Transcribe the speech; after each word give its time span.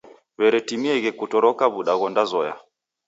W'eretimieghe 0.37 1.09
kutoroka 1.19 1.63
w'uda 1.71 1.93
ghondazoya. 1.99 2.55